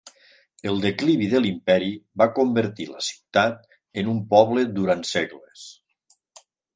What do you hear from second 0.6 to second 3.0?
El declivi de l'imperi va convertir